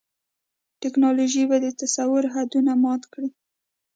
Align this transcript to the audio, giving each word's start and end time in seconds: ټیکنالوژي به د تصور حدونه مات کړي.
ټیکنالوژي 0.81 1.43
به 1.49 1.57
د 1.61 1.67
تصور 1.81 2.23
حدونه 2.33 2.71
مات 2.83 3.03
کړي. 3.13 3.29